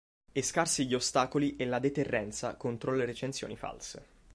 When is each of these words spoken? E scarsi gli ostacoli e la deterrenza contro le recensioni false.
E 0.31 0.41
scarsi 0.41 0.87
gli 0.87 0.95
ostacoli 0.95 1.55
e 1.57 1.65
la 1.67 1.77
deterrenza 1.77 2.55
contro 2.55 2.95
le 2.95 3.05
recensioni 3.05 3.55
false. 3.55 4.03